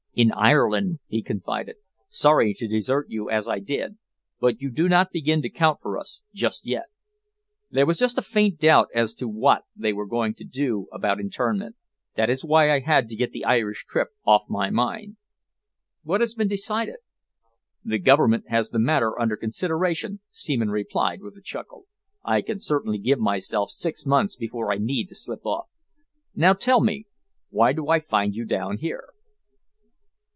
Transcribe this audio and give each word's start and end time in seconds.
"In 0.13 0.33
Ireland," 0.33 0.99
he 1.07 1.23
confided. 1.23 1.77
"Sorry 2.09 2.53
to 2.55 2.67
desert 2.67 3.09
you 3.09 3.29
as 3.29 3.47
I 3.47 3.59
did, 3.59 3.97
but 4.41 4.59
you 4.59 4.69
do 4.69 4.89
not 4.89 5.13
begin 5.13 5.41
to 5.41 5.49
count 5.49 5.79
for 5.81 5.97
us 5.97 6.21
just 6.35 6.65
yet. 6.65 6.87
There 7.71 7.85
was 7.85 7.97
just 7.97 8.17
a 8.17 8.21
faint 8.21 8.59
doubt 8.59 8.89
as 8.93 9.13
to 9.15 9.29
what 9.29 9.63
they 9.73 9.93
were 9.93 10.05
going 10.05 10.33
to 10.33 10.43
do 10.43 10.89
about 10.91 11.21
internment. 11.21 11.77
That 12.17 12.29
is 12.29 12.43
why 12.43 12.69
I 12.73 12.79
had 12.81 13.07
to 13.07 13.15
get 13.15 13.31
the 13.31 13.45
Irish 13.45 13.85
trip 13.87 14.09
off 14.25 14.49
my 14.49 14.69
mind." 14.69 15.15
"What 16.03 16.19
has 16.19 16.33
been 16.33 16.49
decided?" 16.49 16.97
"The 17.85 17.97
Government 17.97 18.49
has 18.49 18.71
the 18.71 18.79
matter 18.79 19.17
under 19.17 19.37
consideration," 19.37 20.19
Seaman 20.29 20.71
replied, 20.71 21.21
with 21.21 21.37
a 21.37 21.41
chuckle. 21.41 21.85
"I 22.21 22.41
can 22.41 22.59
certainly 22.59 22.97
give 22.97 23.17
myself 23.17 23.69
six 23.71 24.05
months 24.05 24.35
before 24.35 24.73
I 24.73 24.77
need 24.77 25.05
to 25.05 25.15
slip 25.15 25.45
off. 25.45 25.69
Now 26.35 26.51
tell 26.51 26.81
me, 26.81 27.05
why 27.51 27.71
do 27.71 27.87
I 27.87 28.01
find 28.01 28.35
you 28.35 28.43
down 28.43 28.75
here?" 28.77 29.05